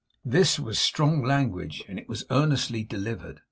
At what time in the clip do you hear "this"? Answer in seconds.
0.25-0.57